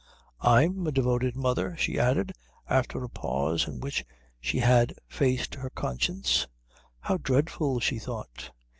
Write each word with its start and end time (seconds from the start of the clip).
"I'm 0.41 0.87
a 0.87 0.91
devoted 0.91 1.35
mother," 1.35 1.77
she 1.77 1.99
added, 1.99 2.33
after 2.67 3.03
a 3.03 3.07
pause 3.07 3.67
in 3.67 3.79
which 3.81 4.03
she 4.39 4.57
had 4.57 4.95
faced 5.07 5.53
her 5.53 5.69
conscience. 5.69 6.47
"How 7.01 7.17
dreadful!" 7.17 7.79
she 7.81 7.99
thought. 7.99 8.49